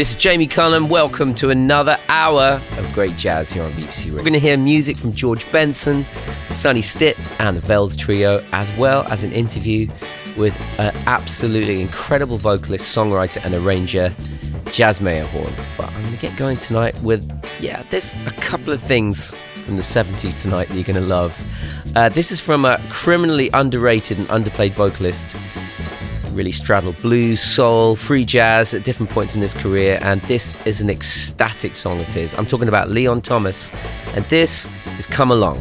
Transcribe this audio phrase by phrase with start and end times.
[0.00, 0.88] This is Jamie Cullum.
[0.88, 4.14] Welcome to another hour of great jazz here on BBC Radio.
[4.14, 6.06] We're going to hear music from George Benson,
[6.54, 9.88] Sonny Stitt, and the Vels Trio, as well as an interview
[10.38, 14.08] with an absolutely incredible vocalist, songwriter, and arranger,
[14.70, 15.52] Jazzmeia Horn.
[15.76, 17.30] But I'm going to get going tonight with,
[17.60, 21.38] yeah, there's a couple of things from the 70s tonight that you're going to love.
[21.94, 25.36] Uh, this is from a criminally underrated and underplayed vocalist
[26.30, 30.80] really straddled blues, soul, free jazz at different points in his career, and this is
[30.80, 32.34] an ecstatic song of his.
[32.34, 33.70] I'm talking about Leon Thomas,
[34.14, 35.58] and this is Come Along.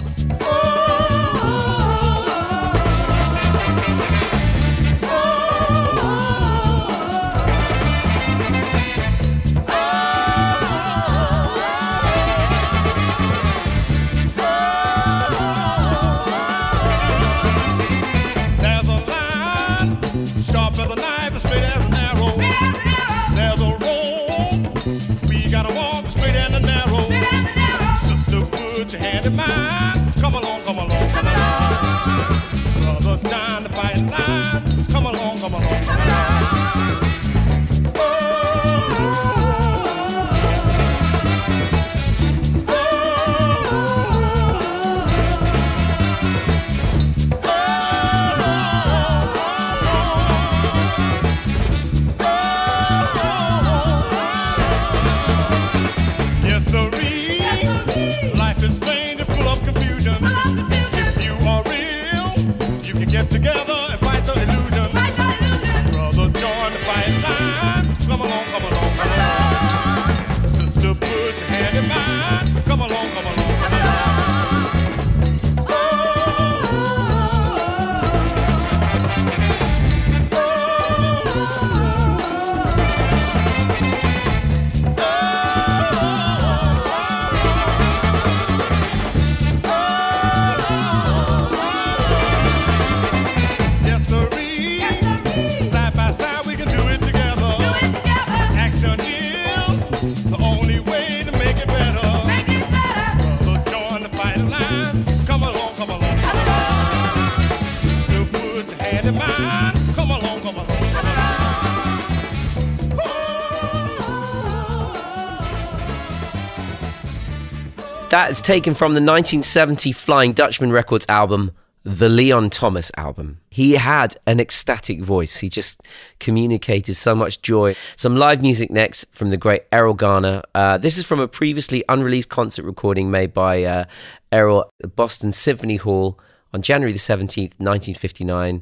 [118.29, 121.49] Is taken from the 1970 Flying Dutchman Records album,
[121.83, 123.39] the Leon Thomas album.
[123.49, 125.37] He had an ecstatic voice.
[125.37, 125.81] He just
[126.19, 127.75] communicated so much joy.
[127.95, 130.43] Some live music next from the great Erroll Garner.
[130.53, 133.85] Uh, this is from a previously unreleased concert recording made by uh,
[134.31, 136.19] Erroll at Boston Symphony Hall
[136.53, 138.61] on January the 17th, 1959.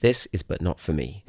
[0.00, 1.22] This is But Not For Me.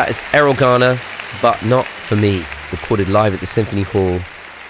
[0.00, 0.98] That is Erroll Garner,
[1.42, 2.42] but not for me,
[2.72, 4.18] recorded live at the Symphony Hall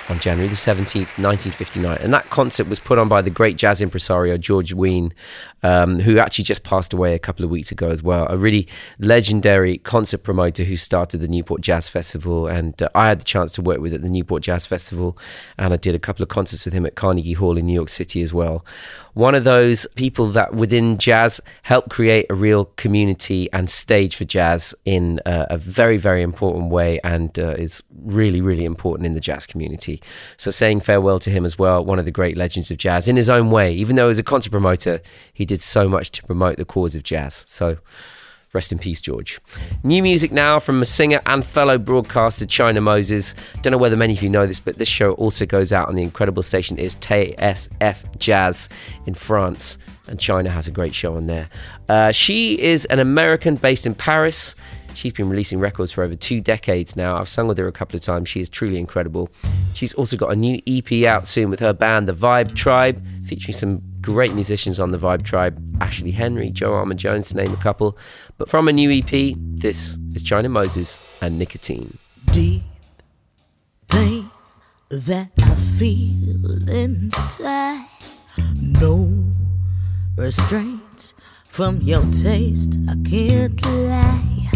[0.09, 1.99] on January the 17th, 1959.
[1.99, 5.15] And that concert was put on by the great jazz impresario George Wein,
[5.63, 8.27] um, who actually just passed away a couple of weeks ago as well.
[8.29, 8.67] A really
[8.99, 12.49] legendary concert promoter who started the Newport Jazz Festival.
[12.49, 15.17] And uh, I had the chance to work with at the Newport Jazz Festival.
[15.59, 17.89] And I did a couple of concerts with him at Carnegie Hall in New York
[17.89, 18.65] City as well
[19.15, 24.25] one of those people that within jazz help create a real community and stage for
[24.25, 29.15] jazz in uh, a very, very important way and uh, is really, really important in
[29.15, 30.01] the jazz community.
[30.37, 33.17] So, saying farewell to him as well, one of the great legends of jazz in
[33.17, 33.73] his own way.
[33.73, 35.01] Even though he was a concert promoter,
[35.33, 37.45] he did so much to promote the cause of jazz.
[37.47, 37.79] So,
[38.53, 39.41] Rest in peace, George.
[39.85, 43.35] New music now from a singer and fellow broadcaster China Moses.
[43.63, 45.95] Don't know whether many of you know this, but this show also goes out on
[45.95, 48.69] the incredible station is TSF Jazz
[49.07, 51.49] in France, and China has a great show on there.
[51.89, 54.57] Uh, she is an American based in Paris.
[54.95, 57.17] She's been releasing records for over two decades now.
[57.17, 58.29] I've sung with her a couple of times.
[58.29, 59.31] She is truly incredible.
[59.75, 63.57] She's also got a new EP out soon with her band, The Vibe Tribe, featuring
[63.57, 67.97] some great musicians on The Vibe Tribe Ashley Henry, Joe Armon-Jones, to name a couple.
[68.41, 71.99] But from a new EP, this is China Moses and Nicotine.
[72.33, 72.63] Deep
[73.87, 74.31] pain
[74.89, 77.85] that I feel inside.
[78.59, 79.13] No
[80.17, 81.13] restraint
[81.45, 82.79] from your taste.
[82.89, 84.49] I can't lie.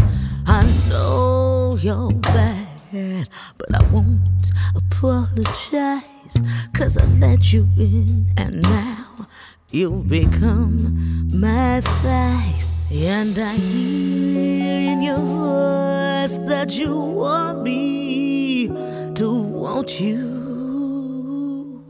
[0.47, 3.29] I know you're bad,
[3.59, 6.41] but I won't apologize.
[6.73, 9.29] Cause I let you in, and now
[9.75, 12.73] you become my thighs.
[12.93, 21.82] And I hear in your voice that you want me to want you.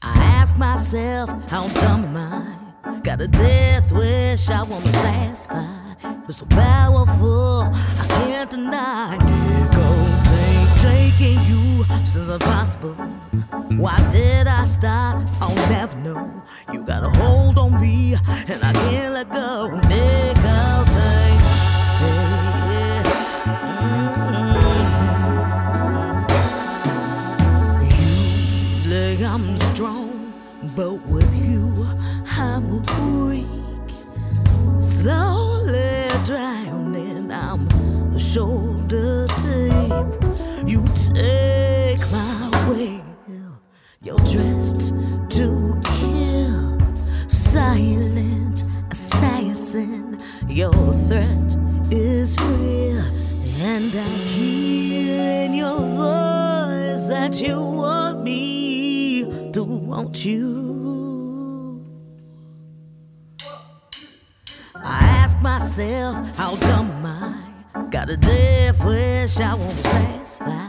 [0.00, 3.00] I ask myself, how dumb am I?
[3.00, 5.66] Got a death wish I wanna satisfy.
[6.26, 7.68] It's so powerful,
[8.00, 9.18] I can't deny.
[9.18, 10.15] Nicotine
[10.90, 12.94] taking you since impossible.
[13.82, 15.20] Why did I stop?
[15.40, 16.42] I'll never know.
[16.72, 18.14] You got a hold on me,
[18.50, 19.68] and I can't let go.
[19.90, 21.40] Nicotine.
[22.72, 23.02] Yeah.
[23.86, 24.66] Mm-hmm.
[28.76, 30.10] Usually I'm strong,
[30.76, 31.86] but with you
[32.38, 32.64] I'm
[33.28, 33.46] weak.
[34.78, 38.75] Slowly drowning, I'm deep.
[40.66, 43.60] You take my will.
[44.02, 44.94] You're dressed
[45.38, 46.80] to kill,
[47.28, 50.18] silent assassin.
[50.48, 50.72] Your
[51.06, 51.56] threat
[51.92, 53.04] is real,
[53.60, 61.84] and I hear in your voice that you want me to want you.
[64.74, 66.95] I ask myself, how dumb?
[67.90, 70.68] Got a death wish I won't satisfy.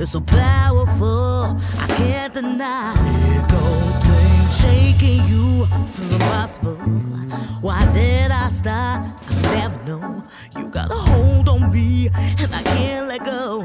[0.00, 2.94] It's so powerful, I can't deny.
[3.30, 6.74] Nicotine shaking you seems impossible.
[7.60, 9.06] Why did I start?
[9.30, 10.24] I never know.
[10.56, 13.62] You got a hold on me, and I can't let go.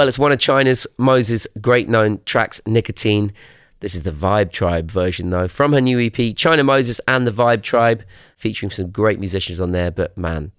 [0.00, 3.34] Well, it's one of China's Moses' great known tracks, Nicotine.
[3.80, 7.30] This is the Vibe Tribe version, though, from her new EP, China Moses and the
[7.30, 8.02] Vibe Tribe,
[8.38, 9.90] featuring some great musicians on there.
[9.90, 10.52] But man,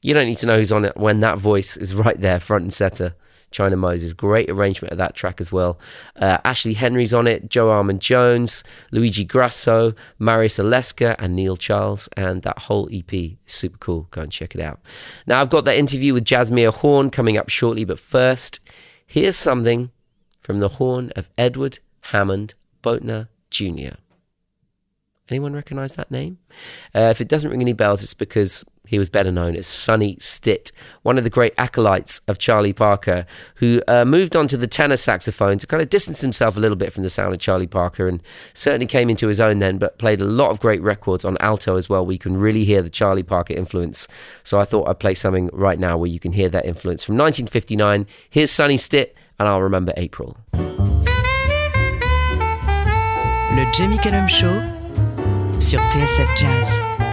[0.00, 2.62] you don't need to know who's on it when that voice is right there, front
[2.62, 3.14] and center.
[3.50, 5.78] China Moses, great arrangement of that track as well.
[6.16, 12.08] Uh, Ashley Henry's on it, Joe Armon-Jones, Luigi Grasso, Marius Aleska, and Neil Charles.
[12.16, 14.06] And that whole EP is super cool.
[14.10, 14.80] Go and check it out.
[15.26, 18.60] Now, I've got that interview with Jazzmeia Horn coming up shortly, but first,
[19.10, 19.90] here's something
[20.40, 21.80] from the horn of Edward
[22.12, 23.96] Hammond Boatner Jr.
[25.28, 26.38] Anyone recognize that name?
[26.94, 30.16] Uh, if it doesn't ring any bells, it's because he was better known as Sonny
[30.18, 34.66] Stitt, one of the great acolytes of Charlie Parker, who uh, moved on to the
[34.66, 37.68] tenor saxophone to kind of distance himself a little bit from the sound of Charlie
[37.68, 38.20] Parker and
[38.52, 41.76] certainly came into his own then, but played a lot of great records on alto
[41.76, 42.04] as well.
[42.04, 44.08] We can really hear the Charlie Parker influence.
[44.42, 47.04] So I thought I'd play something right now where you can hear that influence.
[47.04, 50.36] From 1959, here's Sonny Stitt, and I'll remember April.
[53.54, 54.60] Le Jamie Cullum Show
[55.60, 57.09] sur TSF Jazz.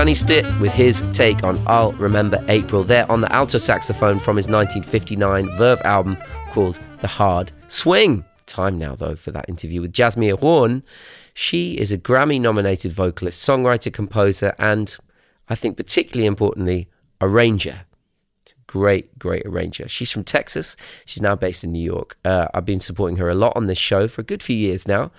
[0.00, 4.38] Sonny Stitt with his take on I'll Remember April there on the alto saxophone from
[4.38, 6.16] his 1959 Verve album
[6.52, 8.24] called The Hard Swing.
[8.46, 10.84] Time now, though, for that interview with Jazzmeia Horn.
[11.34, 14.96] She is a Grammy nominated vocalist, songwriter, composer, and
[15.50, 16.88] I think particularly importantly,
[17.20, 17.82] arranger.
[18.66, 19.86] great, great arranger.
[19.86, 20.78] She's from Texas.
[21.04, 22.16] She's now based in New York.
[22.24, 24.88] Uh, I've been supporting her a lot on this show for a good few years
[24.88, 25.10] now.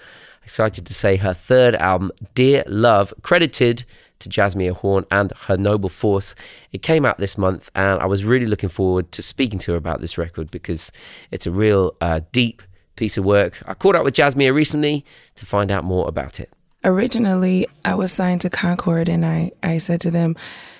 [0.43, 3.85] Excited to say her third album, Dear Love, credited
[4.21, 6.33] to Jazzmeia Horn and her Noble Force.
[6.71, 9.77] It came out this month, and I was really looking forward to speaking to her
[9.77, 10.91] about this record because
[11.31, 12.61] it's a real uh, deep
[12.95, 13.61] piece of work.
[13.65, 16.51] I caught up with Jazzmeia recently to find out more about it.
[16.83, 20.35] Originally, I was signed to Concord, and I, I said to them,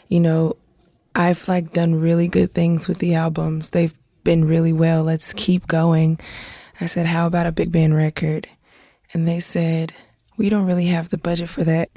[0.08, 0.56] you know,
[1.14, 3.70] I've like done really good things with the albums.
[3.70, 5.04] They've been really well.
[5.04, 6.20] Let's keep going.
[6.80, 8.48] I said, how about a big band record?
[9.14, 9.94] And they said,
[10.38, 11.90] we don't really have the budget for that.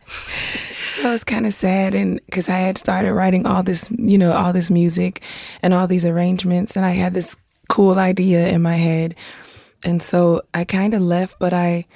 [0.84, 4.32] so it's kind of sad and because I had started writing all this, you know,
[4.32, 5.22] all this music
[5.62, 7.36] and all these arrangements and I had this
[7.68, 9.14] cool idea in my head.
[9.84, 11.86] And so I kind of left, but I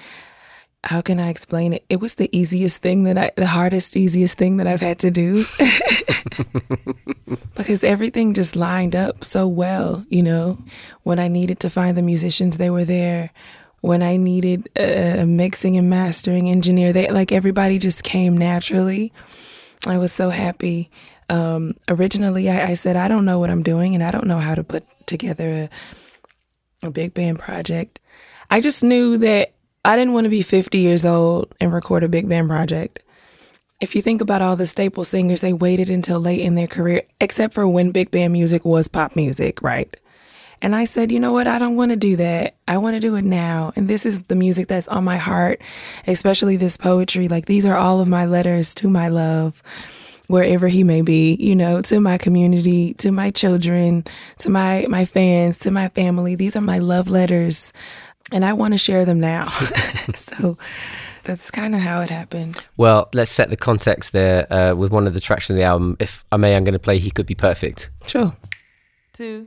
[0.84, 1.84] how can I explain it?
[1.88, 5.10] It was the easiest thing that I, the hardest, easiest thing that I've had to
[5.10, 5.44] do.
[7.56, 10.58] because everything just lined up so well, you know.
[11.02, 13.30] When I needed to find the musicians, they were there.
[13.80, 19.12] When I needed a mixing and mastering engineer, they like everybody just came naturally.
[19.86, 20.90] I was so happy.
[21.30, 24.38] Um, originally, I, I, said, I don't know what I'm doing and I don't know
[24.38, 25.68] how to put together
[26.82, 28.00] a, a big band project.
[28.50, 29.52] I just knew that
[29.84, 33.00] I didn't want to be 50 years old and record a big band project.
[33.80, 37.02] If you think about all the staple singers, they waited until late in their career,
[37.20, 39.94] except for when big band music was pop music, right?
[40.60, 41.46] And I said, you know what?
[41.46, 42.54] I don't want to do that.
[42.66, 43.72] I want to do it now.
[43.76, 45.60] And this is the music that's on my heart,
[46.06, 47.28] especially this poetry.
[47.28, 49.62] Like these are all of my letters to my love,
[50.26, 54.04] wherever he may be, you know, to my community, to my children,
[54.38, 56.34] to my, my fans, to my family.
[56.34, 57.72] These are my love letters
[58.32, 59.48] and I want to share them now.
[60.14, 60.58] so
[61.24, 62.62] that's kind of how it happened.
[62.76, 65.96] Well, let's set the context there uh, with one of the tracks on the album.
[66.00, 67.90] If I may, I'm going to play He Could Be Perfect.
[68.06, 68.36] Sure.
[69.12, 69.46] Two,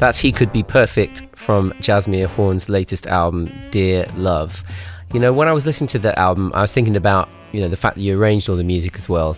[0.00, 4.64] That's He Could Be Perfect from Jazzmeia Horn's latest album, Dear Love.
[5.12, 7.68] You know, when I was listening to that album, I was thinking about, you know,
[7.68, 9.36] the fact that you arranged all the music as well.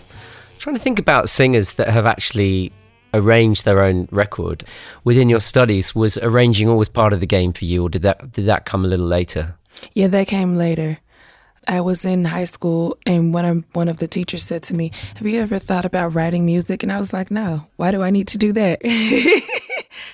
[0.59, 2.71] trying to think about singers that have actually
[3.13, 4.63] arranged their own record.
[5.03, 8.31] Within your studies, was arranging always part of the game for you, or did that
[8.31, 9.55] did that come a little later?
[9.91, 10.99] Yeah, that came later.
[11.67, 14.91] I was in high school, and one of one of the teachers said to me,
[15.15, 17.65] "Have you ever thought about writing music?" And I was like, "No.
[17.75, 18.79] Why do I need to do that?"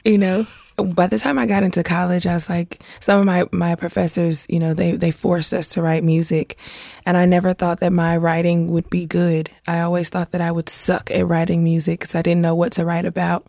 [0.03, 0.45] you know
[0.83, 4.45] by the time I got into college, I was like, some of my, my professors,
[4.49, 6.57] you know, they, they forced us to write music.
[7.05, 9.49] And I never thought that my writing would be good.
[9.67, 12.73] I always thought that I would suck at writing music because I didn't know what
[12.73, 13.45] to write about.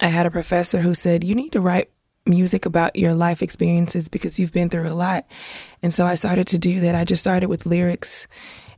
[0.00, 1.90] I had a professor who said, You need to write
[2.26, 5.26] music about your life experiences because you've been through a lot.
[5.82, 6.94] And so I started to do that.
[6.94, 8.26] I just started with lyrics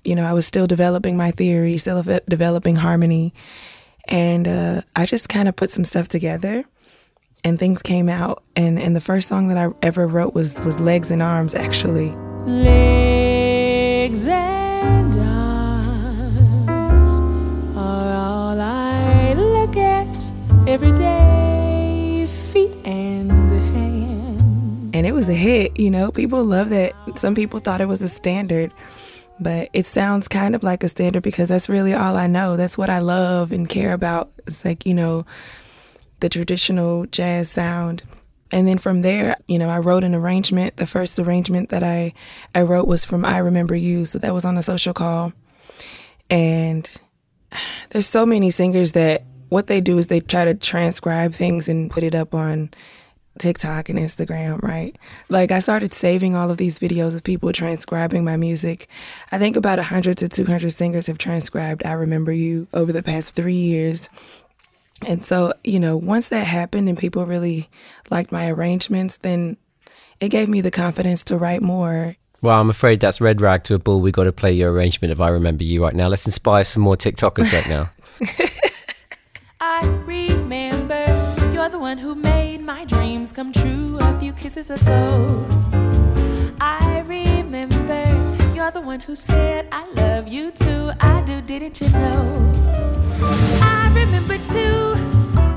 [0.05, 3.35] You know, I was still developing my theory, still developing harmony.
[4.09, 6.65] And uh, I just kind of put some stuff together
[7.47, 8.43] and things came out.
[8.57, 12.11] And, and the first song that I ever wrote was, was Legs and Arms, actually.
[12.45, 16.77] Legs and arms
[17.77, 20.31] are all I look at
[20.69, 22.27] every day.
[22.53, 24.91] Feet and hands.
[24.93, 28.01] and it was a hit you know people love that some people thought it was
[28.01, 28.73] a standard
[29.39, 32.79] but it sounds kind of like a standard because that's really all i know that's
[32.79, 35.27] what i love and care about it's like you know
[36.21, 38.03] the traditional jazz sound
[38.53, 42.13] and then from there you know i wrote an arrangement the first arrangement that i
[42.55, 45.33] i wrote was from i remember you so that was on a social call
[46.31, 46.91] and
[47.91, 51.91] there's so many singers that what they do is they try to transcribe things and
[51.91, 52.71] put it up on
[53.39, 54.97] TikTok and Instagram, right?
[55.29, 58.89] Like I started saving all of these videos of people transcribing my music.
[59.31, 63.35] I think about 100 to 200 singers have transcribed I Remember You over the past
[63.35, 64.09] 3 years.
[65.05, 67.69] And so, you know, once that happened and people really
[68.11, 69.57] liked my arrangements, then
[70.21, 72.17] it gave me the confidence to write more.
[72.43, 74.01] Well, I'm afraid that's red rag to a bull.
[74.01, 76.09] We got to play your arrangement of "I Remember You" right now.
[76.09, 77.91] Let's inspire some more TikTokers right now.
[79.61, 81.07] I remember
[81.53, 85.47] you're the one who made my dreams come true a few kisses ago.
[86.61, 88.06] I remember
[88.67, 90.91] you're the one who said I love you too.
[90.99, 92.53] I do, didn't you know?
[93.63, 94.81] I remember too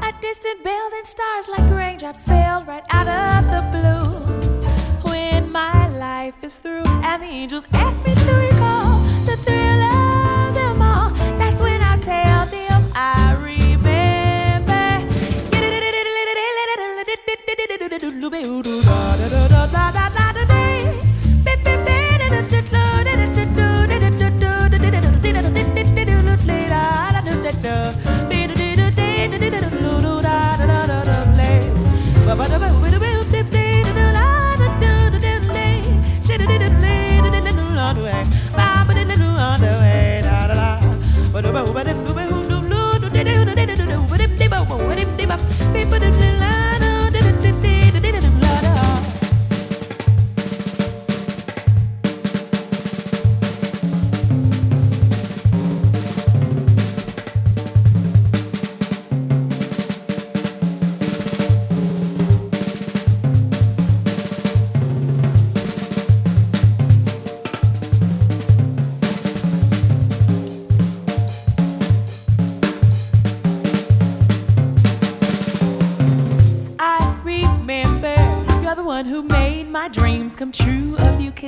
[0.08, 5.12] a distant bell and stars like raindrops fell right out of the blue.
[5.12, 9.69] When my life is through and the angels ask me to recall the thrill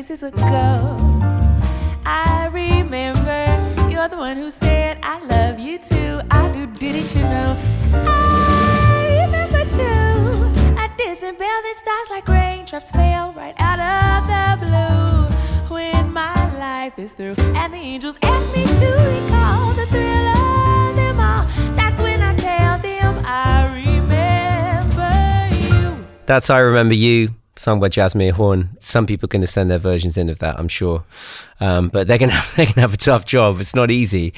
[0.02, 0.42] kisses ago.
[2.04, 3.46] I remember
[3.88, 6.22] you're the one who said I love you too.
[6.32, 7.56] I do, didn't you know?
[7.94, 10.90] I remember too a
[11.38, 15.76] that stars like raindrops fell right out of the blue.
[15.76, 20.96] When my life is through and the angels ask me to recall the thrill of
[20.96, 25.14] them all, that's when I tell them I remember
[25.68, 26.06] you.
[26.26, 28.76] That's "I Remember You," sung by Jazzmeia Horn.
[28.80, 31.04] Some people can send their versions in of that, I'm sure,
[31.60, 33.60] um, but they're gonna they're gonna have a tough job.
[33.60, 34.34] It's not easy.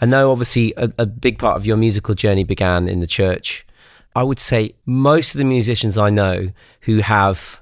[0.00, 3.66] I know, obviously, a, a big part of your musical journey began in the church.
[4.14, 6.50] I would say most of the musicians I know
[6.82, 7.60] who have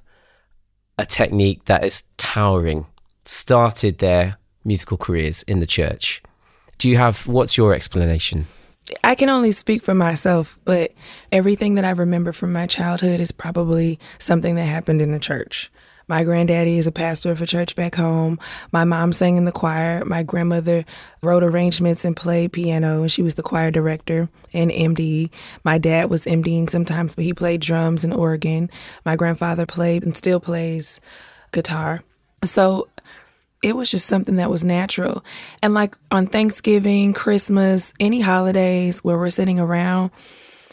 [0.98, 2.86] a technique that is towering
[3.24, 6.22] started their musical careers in the church.
[6.76, 8.44] Do you have what's your explanation?
[9.04, 10.92] I can only speak for myself, but
[11.30, 15.70] everything that I remember from my childhood is probably something that happened in the church.
[16.08, 18.38] My granddaddy is a pastor of a church back home.
[18.72, 20.04] My mom sang in the choir.
[20.04, 20.84] My grandmother
[21.22, 25.30] wrote arrangements and played piano, and she was the choir director and MD.
[25.64, 28.68] My dad was MDing sometimes, but he played drums and organ.
[29.04, 31.00] My grandfather played and still plays
[31.52, 32.02] guitar.
[32.44, 32.88] So
[33.62, 35.24] it was just something that was natural.
[35.62, 40.10] And like on Thanksgiving, Christmas, any holidays where we're sitting around,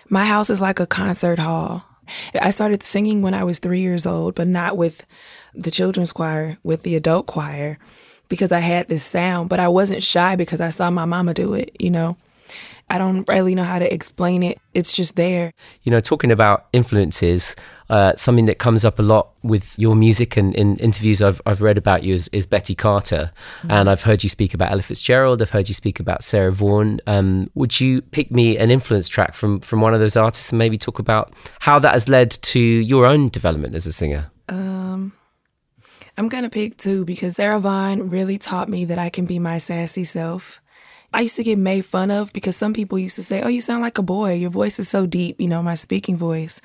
[0.10, 1.86] my house is like a concert hall.
[2.42, 5.06] I started singing when I was three years old, but not with
[5.54, 7.78] the children's choir, with the adult choir,
[8.28, 9.50] because I had this sound.
[9.50, 12.18] But I wasn't shy because I saw my mama do it, you know?
[12.90, 14.58] I don't really know how to explain it.
[14.74, 15.52] It's just there.
[15.84, 17.56] you know, talking about influences,
[17.90, 21.62] uh, something that comes up a lot with your music and in interviews I've, I've
[21.62, 23.32] read about you is, is Betty Carter.
[23.68, 25.42] And I've heard you speak about Ella Fitzgerald.
[25.42, 27.00] I've heard you speak about Sarah Vaughan.
[27.08, 30.60] Um, would you pick me an influence track from, from one of those artists and
[30.60, 34.32] maybe talk about how that has led to your own development as a singer?
[36.20, 39.58] I'm gonna pick two because Sarah Vaughan really taught me that I can be my
[39.58, 40.62] sassy self.
[41.14, 43.62] I used to get made fun of because some people used to say, Oh, you
[43.62, 44.34] sound like a boy.
[44.34, 46.62] Your voice is so deep, you know, my speaking voice.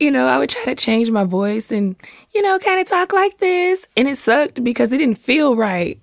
[0.00, 1.94] You know, I would try to change my voice and,
[2.34, 3.86] you know, kind of talk like this.
[3.96, 5.98] And it sucked because it didn't feel right.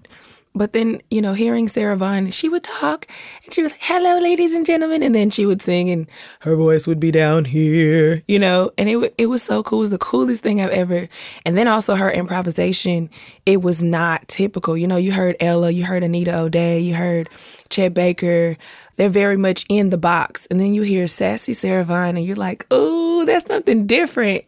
[0.53, 3.07] But then, you know, hearing Sarah Vaughan, she would talk
[3.43, 5.01] and she was like, hello, ladies and gentlemen.
[5.01, 6.07] And then she would sing and
[6.41, 9.79] her voice would be down here, you know, and it, w- it was so cool.
[9.79, 11.07] It was the coolest thing I've ever.
[11.45, 13.09] And then also her improvisation,
[13.45, 14.75] it was not typical.
[14.75, 17.29] You know, you heard Ella, you heard Anita O'Day, you heard
[17.69, 18.57] Chet Baker.
[18.97, 20.47] They're very much in the box.
[20.51, 24.43] And then you hear sassy Sarah Vaughan and you're like, oh, that's something different.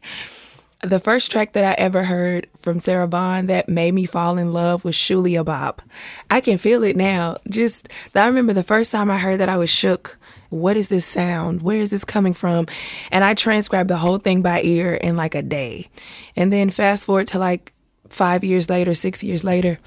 [0.84, 4.52] The first track that I ever heard from Sarah Vaughan that made me fall in
[4.52, 5.82] love was Shulie a Bop.
[6.30, 7.38] I can feel it now.
[7.48, 10.18] Just, I remember the first time I heard that I was shook.
[10.50, 11.62] What is this sound?
[11.62, 12.66] Where is this coming from?
[13.14, 15.88] And I transcribed the whole thing by ear in like a day.
[16.36, 17.72] And then fast forward to like
[18.10, 19.80] five years later, six years later,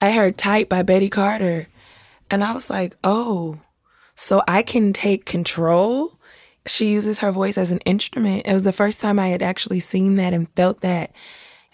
[0.00, 1.68] I heard Tight by Betty Carter.
[2.30, 3.60] And I was like, oh,
[4.14, 6.18] so I can take control
[6.66, 8.46] she uses her voice as an instrument.
[8.46, 11.12] It was the first time I had actually seen that and felt that.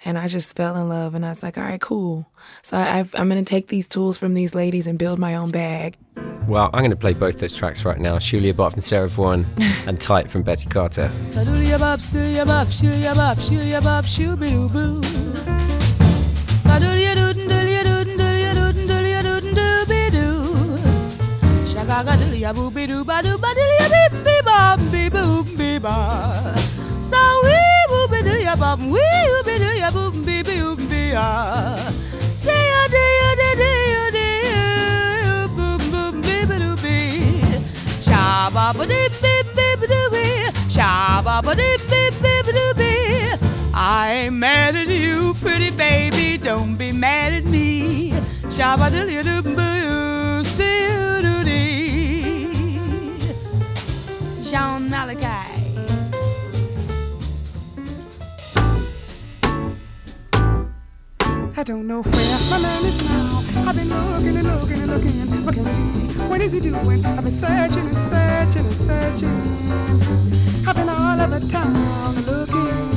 [0.05, 2.31] And I just fell in love, and I was like, all right, cool.
[2.63, 5.51] So i am going to take these tools from these ladies and build my own
[5.51, 5.97] bag.
[6.47, 9.09] Well, I'm going to play both those tracks right now Shulie a Bop from Sarah
[9.09, 9.45] Vaughan
[9.87, 11.09] and Tight from Betty Carter.
[24.57, 26.55] Ya boo be ba ba ya beep be ba ba.
[27.03, 30.55] So we boo be diddly ya bop we boo be diddly ya boo be be
[30.61, 31.29] boo be ya.
[32.39, 36.97] Say ya day ya day day ya day boom boom be be doo be.
[38.03, 40.25] Sha ba ba dee be be be doo be.
[40.69, 42.93] Sha ba ba dee be be be doo be.
[43.75, 46.39] I ain't mad at you, pretty baby.
[46.39, 48.13] Don't be mad at me.
[48.49, 50.46] Shabba diddly doo boo.
[54.97, 55.29] Malachi.
[61.55, 63.45] I don't know where my man is now.
[63.69, 65.45] I've been looking and looking and looking.
[65.45, 66.23] What can it be?
[66.31, 67.05] What is he doing?
[67.05, 70.67] I've been searching and searching and searching.
[70.67, 72.89] I've been all over town looking,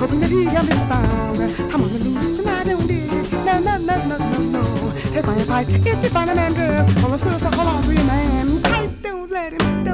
[0.00, 1.40] hoping that he can be found.
[1.72, 3.10] I'm on the loose and I don't dig.
[3.32, 4.92] No, no, no, no, no, no.
[5.14, 5.68] Take my advice.
[5.72, 7.18] If you find a man, girl, or a
[7.56, 8.62] hold on to your man.
[8.62, 9.84] Tight, don't let him,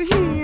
[0.00, 0.26] him.
[0.26, 0.35] Hold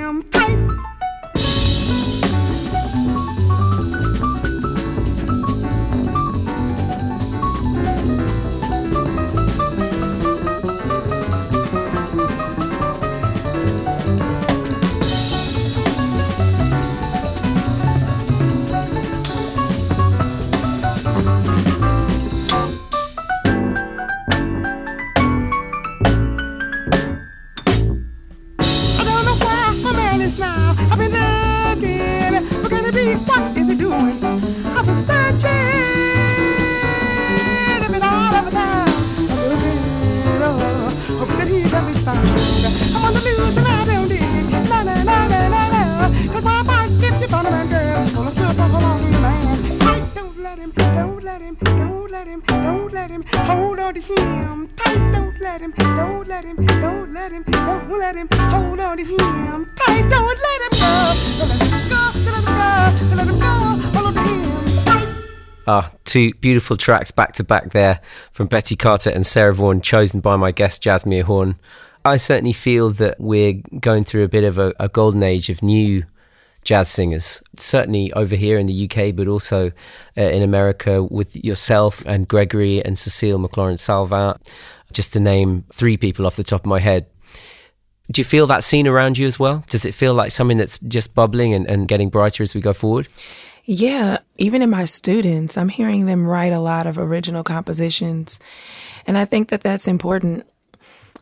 [66.12, 67.98] two beautiful tracks back to back there
[68.32, 71.58] from Betty Carter and Sarah Vaughan, chosen by my guest Jazzmeia Horn.
[72.04, 75.62] I certainly feel that we're going through a bit of a, a, golden age of
[75.62, 76.04] new
[76.64, 79.72] jazz singers, certainly over here in the UK, but also
[80.18, 84.36] uh, in America with yourself and Gregory and Cecile McLorin Salvant,
[84.92, 87.06] just to name three people off the top of my head.
[88.10, 89.64] Do you feel that scene around you as well?
[89.70, 92.74] Does it feel like something that's just bubbling and, and getting brighter as we go
[92.74, 93.08] forward?
[93.64, 98.40] Yeah, even in my students, I'm hearing them write a lot of original compositions.
[99.06, 100.46] And I think that that's important.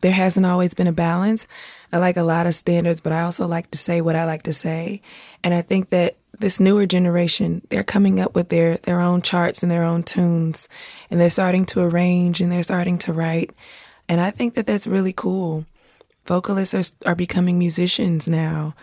[0.01, 1.47] There hasn't always been a balance.
[1.93, 4.43] I like a lot of standards, but I also like to say what I like
[4.43, 5.03] to say.
[5.43, 9.61] And I think that this newer generation, they're coming up with their, their own charts
[9.61, 10.67] and their own tunes,
[11.11, 13.51] and they're starting to arrange and they're starting to write.
[14.09, 15.65] And I think that that's really cool.
[16.25, 18.73] Vocalists are, are becoming musicians now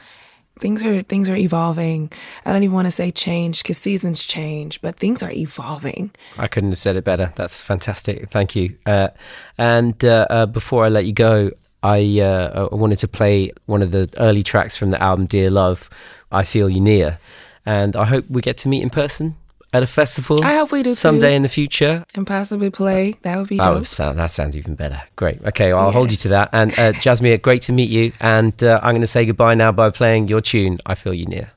[0.59, 2.11] things are things are evolving.
[2.45, 6.11] I don't even want to say change because seasons change, but things are evolving.
[6.37, 7.33] I couldn't have said it better.
[7.37, 8.29] That's fantastic.
[8.31, 8.77] Thank you.
[8.87, 9.09] Uh,
[9.57, 11.51] and uh, uh, before I let you go,
[11.83, 15.51] I, uh, I wanted to play one of the early tracks from the album Dear
[15.51, 15.89] Love.
[16.31, 17.19] I feel you near.
[17.65, 19.37] and I hope we get to meet in person
[19.73, 20.43] at a festival.
[20.43, 21.35] I hope we do someday too.
[21.37, 22.05] in the future.
[22.15, 23.15] and possibly play.
[23.23, 23.79] That would be That, dope.
[23.81, 25.03] would sound, that sounds even better.
[25.17, 25.45] Great.
[25.45, 26.49] Okay, well, I'll hold you to that.
[26.53, 28.13] And uh, Jazzmeia, great to meet you.
[28.21, 31.27] And uh, I'm going to say goodbye now by playing your tune, I Feel You
[31.27, 31.51] Near.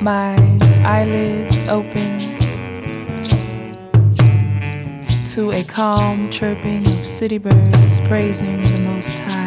[0.00, 0.34] My
[0.84, 2.18] eyelids open
[5.32, 9.39] to a calm chirping of city birds praising the Most High,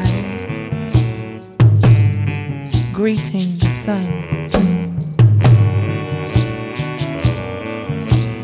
[2.93, 4.07] greeting the sun.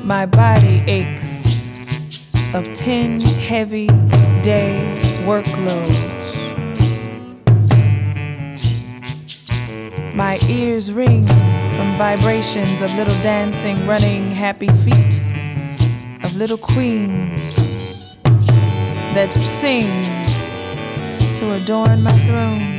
[0.04, 1.46] My body aches
[2.56, 3.86] of ten heavy
[4.42, 6.36] day workloads.
[10.16, 15.22] My ears ring from vibrations of little dancing, running happy feet
[16.24, 18.18] of little queens
[19.14, 19.86] that sing
[21.38, 22.79] to adorn my throne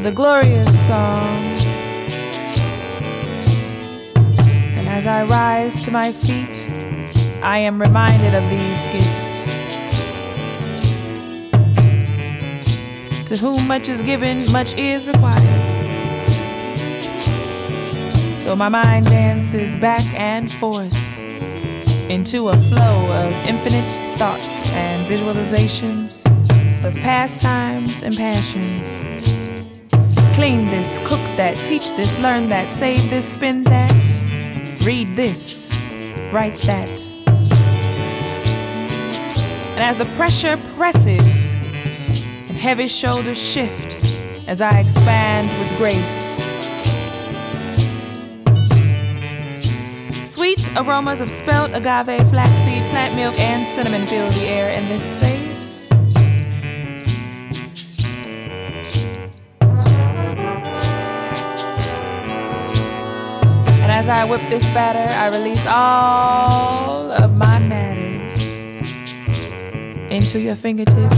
[0.00, 1.28] with a glorious song.
[4.78, 6.66] And as I rise to my feet,
[7.42, 9.44] I am reminded of these gifts.
[13.28, 15.44] To whom much is given, much is required.
[18.36, 20.96] So my mind dances back and forth
[22.08, 26.24] into a flow of infinite thoughts and visualizations
[26.86, 28.99] of pastimes and passions.
[30.40, 35.68] Clean this, cook that, teach this, learn that, save this, spend that, read this,
[36.32, 36.90] write that.
[39.72, 43.96] And as the pressure presses, heavy shoulders shift
[44.48, 46.38] as I expand with grace.
[50.26, 55.12] Sweet aromas of spelt agave, flaxseed, plant milk, and cinnamon fill the air in this
[55.12, 55.39] space.
[64.10, 68.42] I whip this batter, I release all of my matters
[70.10, 71.16] into your fingertips.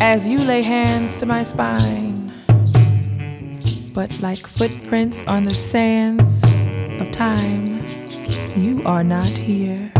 [0.00, 2.32] As you lay hands to my spine,
[3.92, 6.42] but like footprints on the sands
[7.02, 7.84] of time,
[8.56, 9.92] you are not here.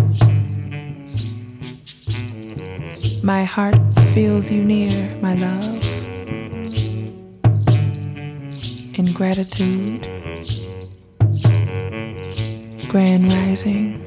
[3.23, 3.77] My heart
[4.15, 5.78] feels you near, my love.
[9.19, 10.03] Gratitude,
[12.89, 13.99] grand rising.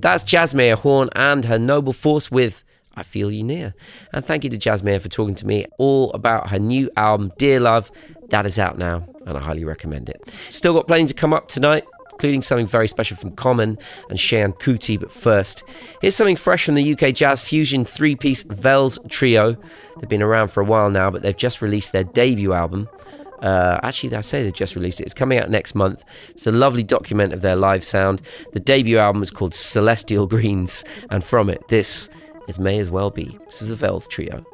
[0.00, 2.64] That's Jazzmeia Horn and her noble force with
[2.96, 3.72] I Feel You Near.
[4.12, 7.60] And thank you to Jazzmeia for talking to me all about her new album, Dear
[7.60, 7.92] Love.
[8.30, 10.34] That is out now, and I highly recommend it.
[10.50, 11.84] Still got plenty to come up tonight,
[12.22, 13.76] including something very special from Common
[14.08, 14.98] and Seun Kuti.
[14.98, 15.64] But first,
[16.00, 19.56] here's something fresh from the UK jazz fusion three piece Vels Trio.
[19.98, 22.88] They've been around for a while now, but they've just released their debut album.
[23.40, 25.04] Uh, actually, I say they just released it.
[25.06, 26.04] It's coming out next month.
[26.28, 28.22] It's a lovely document of their live sound.
[28.52, 32.08] The debut album is called Celestial Greens, and from it, this
[32.46, 33.36] is May As Well Be.
[33.46, 34.44] This is the Vels Trio.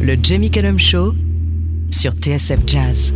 [0.00, 1.14] Le Jamie Cullum Show
[1.88, 3.14] sur TSF Jazz.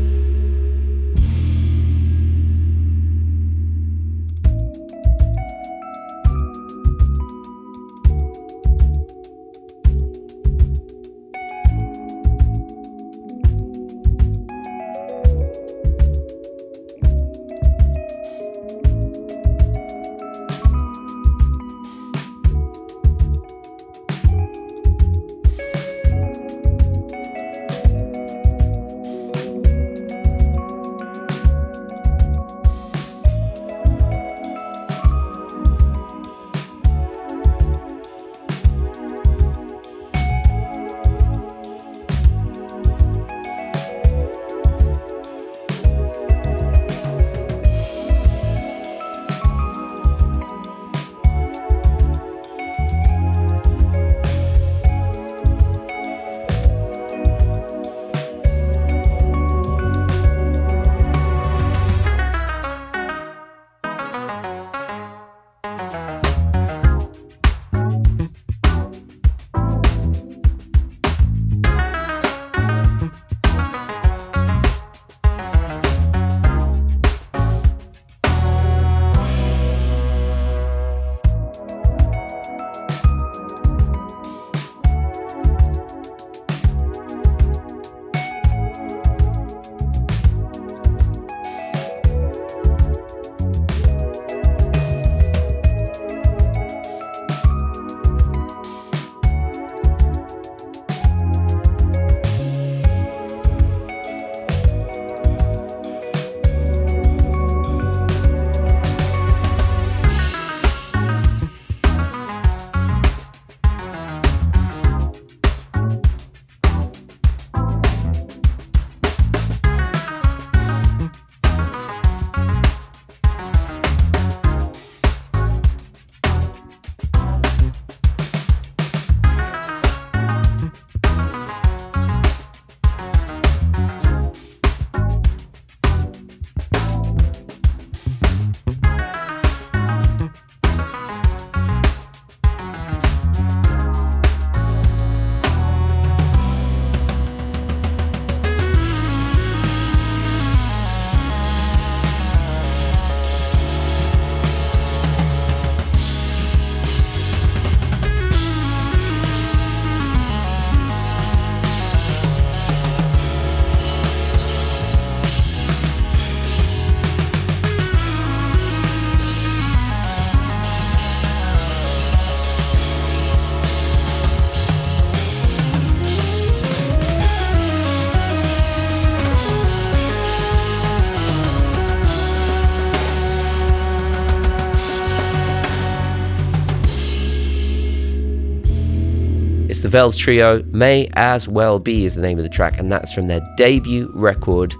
[189.92, 190.62] Vels Trio.
[190.68, 194.10] May as well be is the name of the track, and that's from their debut
[194.14, 194.74] record,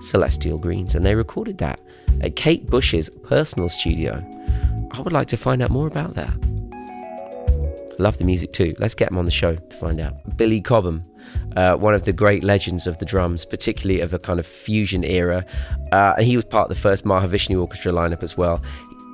[0.00, 1.78] Celestial Greens, and they recorded that
[2.22, 4.24] at Kate Bush's personal studio.
[4.92, 6.32] I would like to find out more about that.
[7.98, 8.74] Love the music too.
[8.78, 10.14] Let's get him on the show to find out.
[10.38, 11.04] Billy Cobham,
[11.56, 15.04] uh, one of the great legends of the drums, particularly of a kind of fusion
[15.04, 15.44] era.
[15.92, 18.62] Uh, and he was part of the first Mahavishnu Orchestra lineup as well.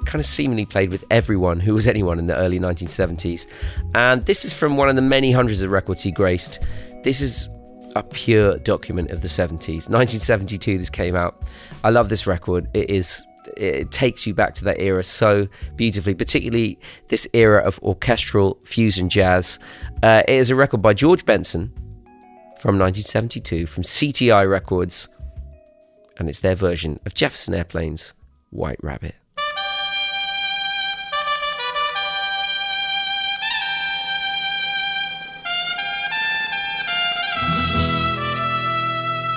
[0.07, 3.47] Kind of seemingly played with everyone who was anyone in the early 1970s.
[3.95, 6.61] And this is from one of the many hundreds of records he graced.
[7.03, 7.49] This is
[7.97, 9.89] a pure document of the 70s.
[9.89, 11.43] 1972, this came out.
[11.85, 12.69] I love this record.
[12.75, 13.25] It is
[13.57, 16.79] it takes you back to that era so beautifully, particularly
[17.09, 19.59] this era of orchestral fusion jazz.
[20.03, 21.73] Uh, it is a record by George Benson
[22.59, 25.09] from 1972 from CTI Records,
[26.19, 28.13] and it's their version of Jefferson Airplane's
[28.51, 29.15] White Rabbit.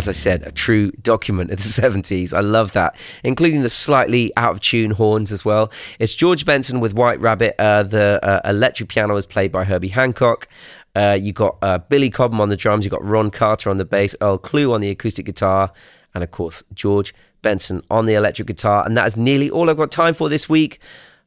[0.00, 2.32] As I said, a true document of the 70s.
[2.32, 5.70] I love that, including the slightly out of tune horns as well.
[5.98, 7.54] It's George Benson with White Rabbit.
[7.58, 10.48] Uh, the uh, electric piano is played by Herbie Hancock.
[10.96, 13.84] Uh, you got uh, Billy Cobham on the drums, you got Ron Carter on the
[13.84, 15.70] bass, Earl Klugh on the acoustic guitar,
[16.14, 18.86] and of course, George Benson on the electric guitar.
[18.86, 20.80] And that is nearly all I've got time for this week.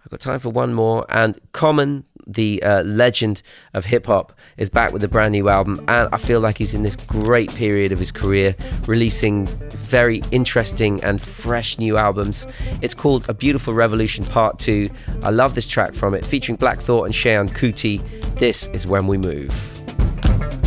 [0.04, 1.06] I've got time for one more.
[1.10, 3.42] And Common, the uh, legend
[3.74, 5.84] of hip hop, is back with a brand new album.
[5.88, 8.56] And I feel like he's in this great period of his career,
[8.88, 12.48] releasing very interesting and fresh new albums.
[12.82, 14.90] It's called A Beautiful Revolution Part 2.
[15.24, 18.02] I love this track from it, featuring Black Thought and Seun Kuti.
[18.38, 19.83] This is When We Move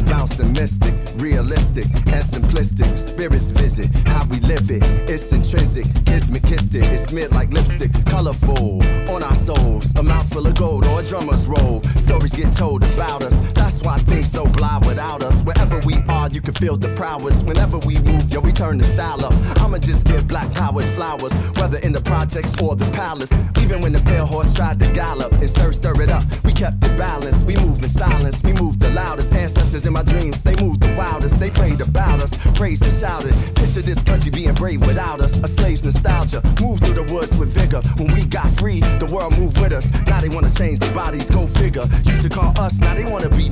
[0.06, 2.98] bouncing mystic, realistic and simplistic.
[2.98, 4.82] Spirits visit how we live it.
[5.08, 6.84] It's intrinsic, kismet kissed it.
[6.84, 9.94] It's smeared like lipstick, colorful on our souls.
[9.96, 11.82] A mouthful of gold or a drummer's roll.
[11.96, 13.40] Stories get told about us.
[13.52, 15.42] That's why things so blah without us.
[15.42, 17.42] Wherever we are, you can feel the prowess.
[17.42, 19.34] Whenever we move, yo, we turn the style up.
[19.60, 23.32] I'ma just give black powers flowers, whether in the projects or the palace.
[23.60, 26.84] Even when the pale horse tried to gallop and stir, stir it up, we kept
[26.84, 27.46] it balanced.
[27.46, 29.32] We move in silence, we move the loudest.
[29.32, 31.40] Ancestors in my dreams, they moved the wildest.
[31.40, 33.32] They prayed about us, praised and shouted.
[33.56, 35.38] Picture this country being brave without us.
[35.38, 36.42] A slave's nostalgia.
[36.60, 37.80] Move through the woods with vigor.
[37.96, 39.90] When we got free, the world moved with us.
[40.06, 41.86] Now they wanna change their bodies, go figure.
[42.04, 43.48] Used to call us, now they wanna be.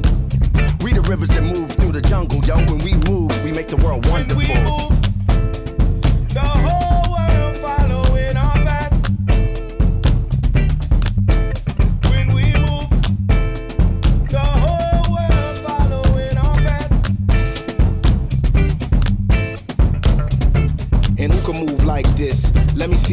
[0.84, 2.56] We the rivers that move through the jungle, yo.
[2.70, 5.13] When we move, we make the world wonderful.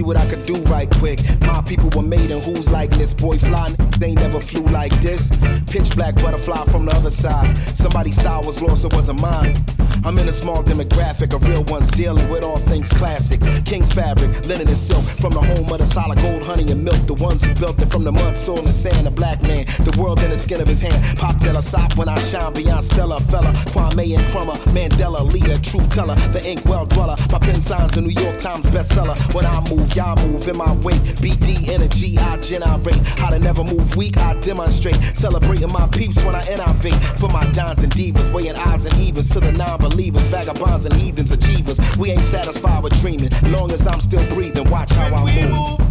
[0.01, 1.19] See what I could do right quick.
[1.41, 3.13] My people were made in whose likeness?
[3.13, 5.29] Boy, fly, they never flew like this.
[5.67, 7.55] Pitch black butterfly from the other side.
[7.77, 9.63] Somebody's style was lost, it wasn't mine.
[10.03, 13.39] I'm in a small demographic of real ones dealing with all things classic.
[13.65, 15.03] King's fabric, linen and silk.
[15.03, 17.05] From the home of the solid gold, honey and milk.
[17.05, 19.07] The ones who built it from the mud, soil, and sand.
[19.07, 21.17] A black man, the world in the skin of his hand.
[21.19, 23.19] Pop Della Sop when I shine beyond Stella.
[23.19, 24.57] Fela, Kwame Nkrumah.
[24.73, 26.15] Mandela, leader, truth teller.
[26.33, 27.15] The ink well dweller.
[27.29, 29.15] My pen signs a New York Times bestseller.
[29.35, 30.93] When I move, y'all move in my way.
[31.21, 32.95] BD energy, I generate.
[33.19, 34.95] How to never move weak, I demonstrate.
[35.15, 37.01] Celebrating my peeps when I innovate.
[37.19, 40.27] For my dons and divas, weighing odds and evens to the non believers.
[40.27, 41.79] Vagabonds and heathens, achievers.
[41.97, 43.31] We ain't satisfied with dreaming.
[43.51, 45.81] Long as I'm still breathing, watch how I move.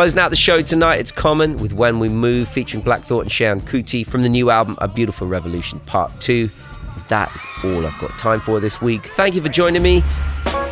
[0.00, 3.30] Closing out the show tonight, it's Common with When We Move, featuring Black Thought and
[3.30, 6.48] Seun Kuti from the new album A Beautiful Revolution Part 2.
[7.10, 9.04] That is all I've got time for this week.
[9.04, 10.02] Thank you for joining me.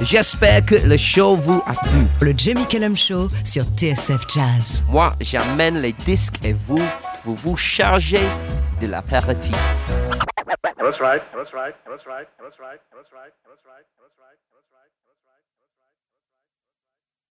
[0.01, 2.07] J'espère que le show vous a plu.
[2.22, 4.83] Le Jamie Cullum Show sur TSF Jazz.
[4.89, 6.81] Moi, j'amène les disques et vous,
[7.24, 8.24] vous vous chargez
[8.81, 9.55] de l'apéritif.
[10.79, 11.20] That's right.
[11.35, 11.74] That's right.
[11.85, 12.26] That's right.
[12.41, 12.81] That's right.
[12.95, 13.33] That's right.
[13.45, 13.97] That's right.